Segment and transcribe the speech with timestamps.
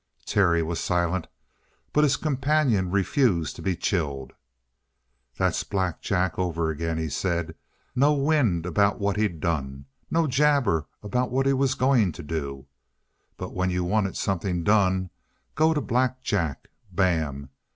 [0.25, 1.27] Terry was silent,
[1.93, 4.33] but his companion refused to be chilled.
[5.37, 7.53] "That's Black Jack over again," he said.
[7.95, 9.85] "No wind about what he'd done.
[10.09, 12.65] No jabber about what he was going to do.
[13.37, 15.11] But when you wanted something done,
[15.53, 16.69] go to Black Jack.
[16.91, 17.51] Bam!